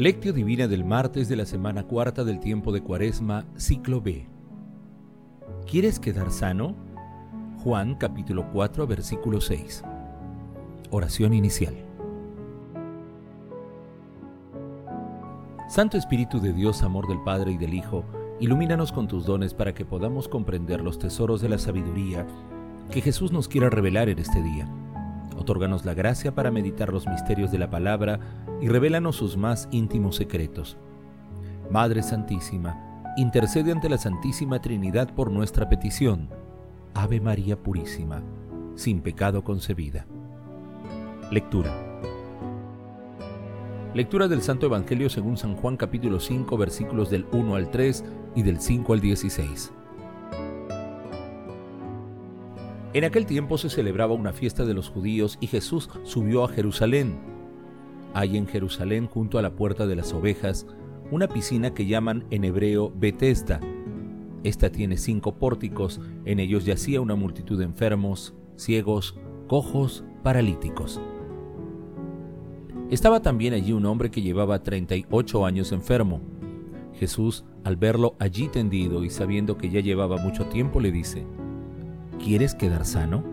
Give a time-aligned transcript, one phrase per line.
[0.00, 4.26] Lectio Divina del martes de la semana cuarta del tiempo de Cuaresma, ciclo B.
[5.70, 6.74] ¿Quieres quedar sano?
[7.62, 9.84] Juan capítulo 4, versículo 6.
[10.90, 11.74] Oración inicial.
[15.68, 18.06] Santo Espíritu de Dios, amor del Padre y del Hijo,
[18.40, 22.26] ilumínanos con tus dones para que podamos comprender los tesoros de la sabiduría
[22.90, 24.66] que Jesús nos quiera revelar en este día.
[25.40, 28.20] Otórganos la gracia para meditar los misterios de la palabra
[28.60, 30.76] y revélanos sus más íntimos secretos.
[31.70, 36.28] Madre Santísima, intercede ante la Santísima Trinidad por nuestra petición.
[36.92, 38.22] Ave María Purísima,
[38.74, 40.04] sin pecado concebida.
[41.30, 41.74] Lectura.
[43.94, 48.42] Lectura del Santo Evangelio según San Juan capítulo 5 versículos del 1 al 3 y
[48.42, 49.72] del 5 al 16.
[52.92, 57.20] En aquel tiempo se celebraba una fiesta de los judíos y Jesús subió a Jerusalén.
[58.14, 60.66] Hay en Jerusalén, junto a la puerta de las ovejas,
[61.12, 63.60] una piscina que llaman en hebreo Betesda.
[64.42, 71.00] Esta tiene cinco pórticos, en ellos yacía una multitud de enfermos, ciegos, cojos, paralíticos.
[72.90, 76.20] Estaba también allí un hombre que llevaba 38 años enfermo.
[76.94, 81.24] Jesús, al verlo allí tendido y sabiendo que ya llevaba mucho tiempo, le dice,
[82.22, 83.24] ¿Quieres quedar sano?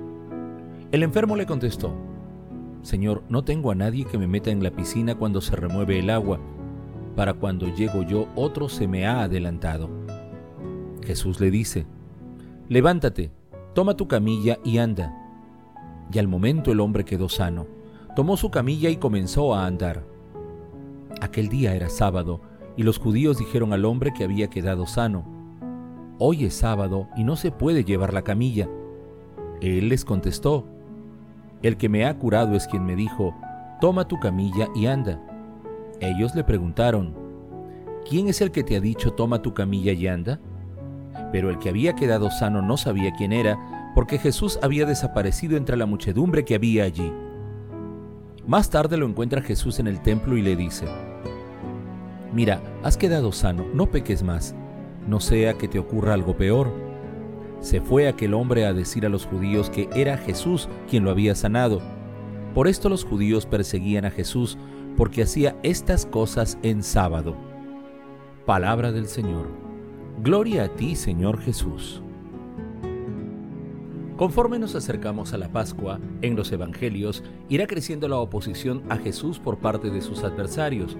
[0.94, 1.94] El enfermo le contestó,
[2.84, 6.10] Señor, no tengo a nadie que me meta en la piscina cuando se remueve el
[6.10, 6.40] agua.
[7.18, 9.90] Para cuando llego yo, otro se me ha adelantado.
[11.04, 11.86] Jesús le dice,
[12.70, 13.32] Levántate,
[13.74, 15.14] toma tu camilla y anda.
[16.10, 17.68] Y al momento el hombre quedó sano.
[18.16, 20.06] Tomó su camilla y comenzó a andar.
[21.20, 22.40] Aquel día era sábado,
[22.78, 25.26] y los judíos dijeron al hombre que había quedado sano,
[26.20, 28.68] Hoy es sábado y no se puede llevar la camilla.
[29.62, 30.66] Él les contestó,
[31.62, 33.36] El que me ha curado es quien me dijo,
[33.82, 35.20] Toma tu camilla y anda.
[36.00, 37.16] Ellos le preguntaron,
[38.08, 40.40] ¿quién es el que te ha dicho toma tu camilla y anda?
[41.32, 45.76] Pero el que había quedado sano no sabía quién era, porque Jesús había desaparecido entre
[45.76, 47.12] la muchedumbre que había allí.
[48.46, 50.86] Más tarde lo encuentra Jesús en el templo y le dice,
[52.32, 54.56] Mira, has quedado sano, no peques más,
[55.08, 56.87] no sea que te ocurra algo peor.
[57.60, 61.36] Se fue aquel hombre a decir a los judíos que era Jesús quien lo había
[61.36, 61.82] sanado.
[62.54, 64.58] Por esto los judíos perseguían a Jesús
[64.96, 67.36] porque hacía estas cosas en sábado.
[68.46, 69.48] Palabra del Señor.
[70.24, 72.02] Gloria a ti, Señor Jesús.
[74.18, 79.38] Conforme nos acercamos a la Pascua, en los Evangelios irá creciendo la oposición a Jesús
[79.38, 80.98] por parte de sus adversarios,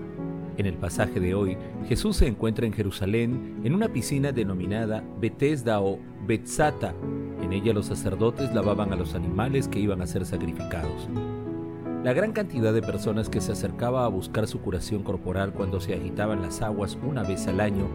[0.58, 1.58] en el pasaje de hoy,
[1.88, 6.94] Jesús se encuentra en Jerusalén en una piscina denominada Betesda o Betzata.
[7.42, 11.08] En ella los sacerdotes lavaban a los animales que iban a ser sacrificados.
[12.04, 15.94] La gran cantidad de personas que se acercaba a buscar su curación corporal cuando se
[15.94, 17.88] agitaban las aguas una vez al año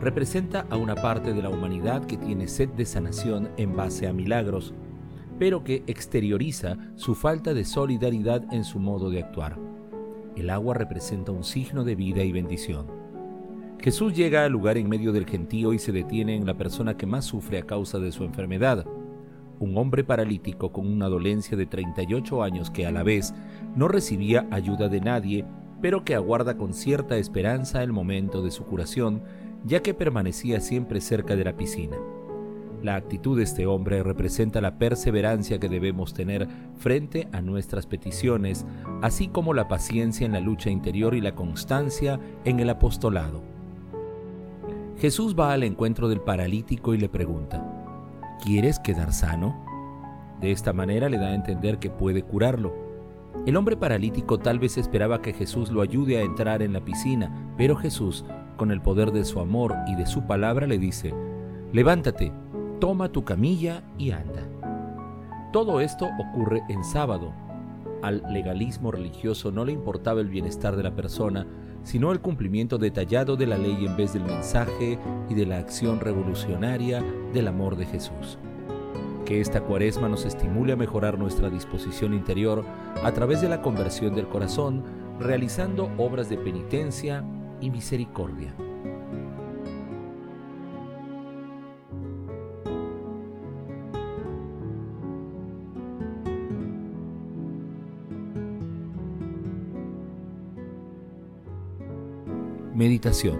[0.00, 4.12] representa a una parte de la humanidad que tiene sed de sanación en base a
[4.12, 4.74] milagros,
[5.38, 9.56] pero que exterioriza su falta de solidaridad en su modo de actuar.
[10.36, 12.86] El agua representa un signo de vida y bendición.
[13.78, 17.04] Jesús llega al lugar en medio del gentío y se detiene en la persona que
[17.04, 18.86] más sufre a causa de su enfermedad,
[19.58, 23.34] un hombre paralítico con una dolencia de 38 años que a la vez
[23.76, 25.44] no recibía ayuda de nadie,
[25.80, 29.22] pero que aguarda con cierta esperanza el momento de su curación,
[29.64, 31.96] ya que permanecía siempre cerca de la piscina.
[32.82, 38.66] La actitud de este hombre representa la perseverancia que debemos tener frente a nuestras peticiones,
[39.02, 43.42] así como la paciencia en la lucha interior y la constancia en el apostolado.
[44.98, 47.64] Jesús va al encuentro del paralítico y le pregunta,
[48.44, 49.64] ¿quieres quedar sano?
[50.40, 52.74] De esta manera le da a entender que puede curarlo.
[53.46, 57.54] El hombre paralítico tal vez esperaba que Jesús lo ayude a entrar en la piscina,
[57.56, 58.24] pero Jesús,
[58.56, 61.14] con el poder de su amor y de su palabra, le dice,
[61.72, 62.32] levántate,
[62.82, 64.42] toma tu camilla y anda.
[65.52, 67.32] Todo esto ocurre en sábado.
[68.02, 71.46] Al legalismo religioso no le importaba el bienestar de la persona,
[71.84, 74.98] sino el cumplimiento detallado de la ley en vez del mensaje
[75.28, 78.36] y de la acción revolucionaria del amor de Jesús.
[79.26, 82.64] Que esta cuaresma nos estimule a mejorar nuestra disposición interior
[83.04, 84.82] a través de la conversión del corazón,
[85.20, 87.24] realizando obras de penitencia
[87.60, 88.52] y misericordia.
[102.82, 103.38] Meditación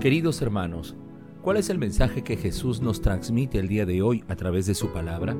[0.00, 0.96] Queridos hermanos,
[1.40, 4.74] ¿cuál es el mensaje que Jesús nos transmite el día de hoy a través de
[4.74, 5.36] su palabra?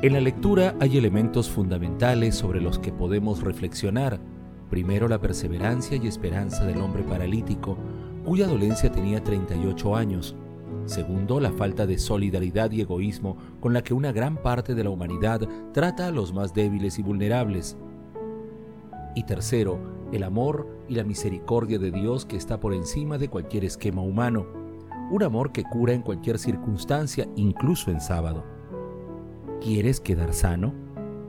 [0.00, 4.18] En la lectura hay elementos fundamentales sobre los que podemos reflexionar.
[4.70, 7.76] Primero, la perseverancia y esperanza del hombre paralítico,
[8.24, 10.34] cuya dolencia tenía 38 años.
[10.84, 14.90] Segundo, la falta de solidaridad y egoísmo con la que una gran parte de la
[14.90, 17.76] humanidad trata a los más débiles y vulnerables.
[19.14, 19.78] Y tercero,
[20.12, 24.46] el amor y la misericordia de Dios que está por encima de cualquier esquema humano.
[25.10, 28.44] Un amor que cura en cualquier circunstancia, incluso en sábado.
[29.60, 30.72] ¿Quieres quedar sano?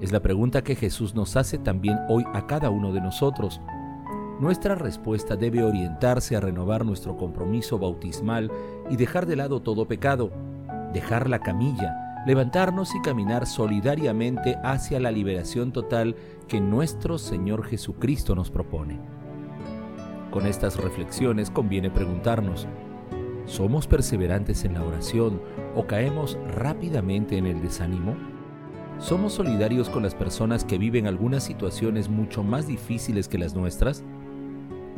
[0.01, 3.59] Es la pregunta que Jesús nos hace también hoy a cada uno de nosotros.
[4.39, 8.49] Nuestra respuesta debe orientarse a renovar nuestro compromiso bautismal
[8.89, 10.31] y dejar de lado todo pecado,
[10.93, 16.15] dejar la camilla, levantarnos y caminar solidariamente hacia la liberación total
[16.47, 18.97] que nuestro Señor Jesucristo nos propone.
[20.31, 22.65] Con estas reflexiones conviene preguntarnos,
[23.45, 25.41] ¿somos perseverantes en la oración
[25.75, 28.15] o caemos rápidamente en el desánimo?
[28.99, 34.05] ¿Somos solidarios con las personas que viven algunas situaciones mucho más difíciles que las nuestras?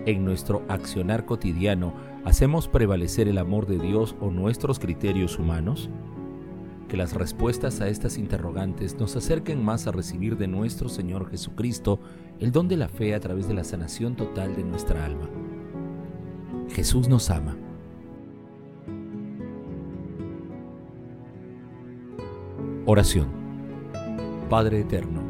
[0.07, 1.93] En nuestro accionar cotidiano,
[2.25, 5.91] ¿hacemos prevalecer el amor de Dios o nuestros criterios humanos?
[6.87, 11.99] Que las respuestas a estas interrogantes nos acerquen más a recibir de nuestro Señor Jesucristo
[12.39, 15.29] el don de la fe a través de la sanación total de nuestra alma.
[16.69, 17.55] Jesús nos ama.
[22.87, 23.27] Oración.
[24.49, 25.21] Padre Eterno,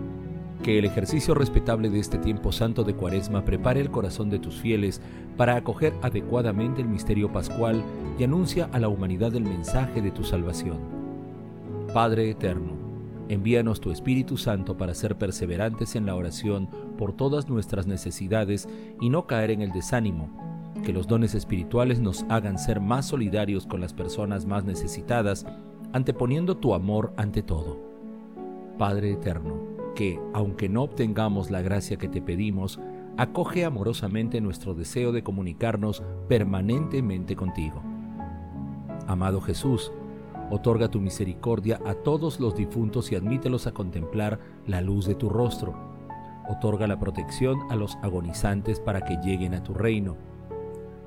[0.61, 4.59] que el ejercicio respetable de este tiempo santo de Cuaresma prepare el corazón de tus
[4.59, 5.01] fieles
[5.37, 7.83] para acoger adecuadamente el misterio pascual
[8.17, 11.01] y anuncia a la humanidad el mensaje de tu salvación
[11.93, 12.71] Padre Eterno,
[13.27, 18.69] envíanos tu Espíritu Santo para ser perseverantes en la oración por todas nuestras necesidades
[19.01, 20.29] y no caer en el desánimo.
[20.85, 25.45] Que los dones espirituales nos hagan ser más solidarios con las personas más necesitadas,
[25.91, 27.77] anteponiendo tu amor ante todo.
[28.77, 29.55] Padre Eterno,
[29.95, 32.79] que, aunque no obtengamos la gracia que te pedimos,
[33.17, 37.81] acoge amorosamente nuestro deseo de comunicarnos permanentemente contigo.
[39.07, 39.91] Amado Jesús,
[40.51, 45.29] Otorga tu misericordia a todos los difuntos y admítelos a contemplar la luz de tu
[45.29, 45.73] rostro.
[46.49, 50.17] Otorga la protección a los agonizantes para que lleguen a tu reino.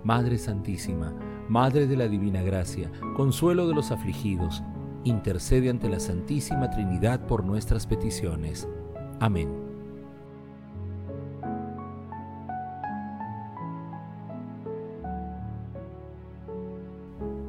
[0.02, 1.12] Madre Santísima,
[1.46, 4.62] Madre de la Divina Gracia, consuelo de los afligidos,
[5.04, 8.68] intercede ante la Santísima Trinidad por nuestras peticiones.
[9.20, 9.48] Amén.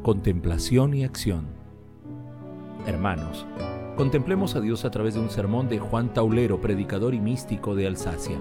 [0.04, 1.48] Contemplación y acción.
[2.86, 3.48] Hermanos,
[3.96, 7.88] contemplemos a Dios a través de un sermón de Juan Taulero, predicador y místico de
[7.88, 8.38] Alsacia.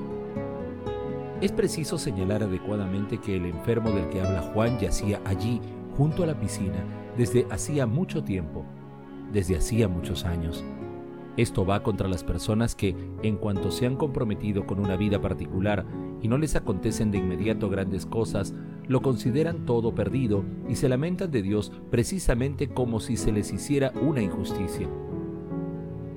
[1.41, 5.61] Es preciso señalar adecuadamente que el enfermo del que habla Juan yacía allí,
[5.97, 6.85] junto a la piscina,
[7.17, 8.67] desde hacía mucho tiempo,
[9.35, 10.65] desde hacía muchos años.
[11.37, 15.85] Esto va contra las personas que, en cuanto se han comprometido con una vida particular
[16.23, 18.55] y no les acontecen de inmediato grandes cosas,
[18.87, 23.93] lo consideran todo perdido y se lamentan de Dios precisamente como si se les hiciera
[24.01, 24.89] una injusticia.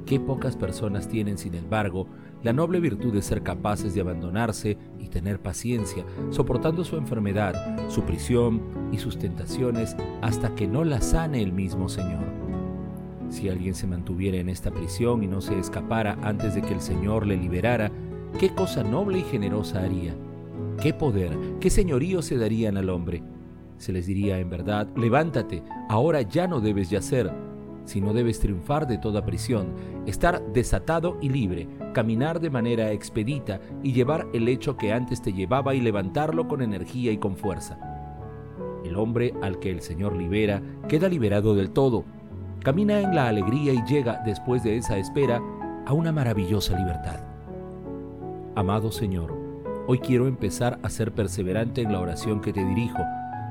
[0.06, 2.08] Qué pocas personas tienen, sin embargo,
[2.44, 8.04] la noble virtud de ser capaces de abandonarse y tener paciencia, soportando su enfermedad, su
[8.04, 12.37] prisión y sus tentaciones hasta que no la sane el mismo Señor.
[13.30, 16.82] Si alguien se mantuviera en esta prisión y no se escapara antes de que el
[16.82, 17.92] Señor le liberara,
[18.40, 20.16] qué cosa noble y generosa haría.
[20.82, 23.24] Qué poder, qué señorío se darían al hombre.
[23.78, 27.32] Se les diría en verdad, levántate, ahora ya no debes yacer,
[27.86, 29.74] sino debes triunfar de toda prisión,
[30.06, 35.34] estar desatado y libre, caminar de manera expedita y llevar el hecho que antes te
[35.34, 37.80] llevaba y levantarlo con energía y con fuerza.
[38.84, 42.06] El hombre al que el Señor libera queda liberado del todo,
[42.68, 45.42] camina en la alegría y llega, después de esa espera,
[45.86, 47.22] a una maravillosa libertad.
[48.56, 49.34] Amado Señor,
[49.88, 53.02] hoy quiero empezar a ser perseverante en la oración que te dirijo.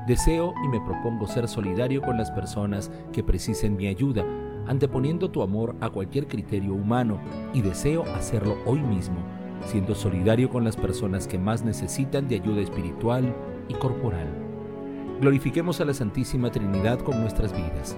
[0.05, 4.23] Deseo y me propongo ser solidario con las personas que precisen mi ayuda,
[4.67, 7.17] anteponiendo tu amor a cualquier criterio humano,
[7.55, 9.17] y deseo hacerlo hoy mismo,
[9.65, 13.35] siendo solidario con las personas que más necesitan de ayuda espiritual
[13.67, 14.27] y corporal.
[15.21, 17.97] Glorifiquemos a la Santísima Trinidad con nuestras vidas.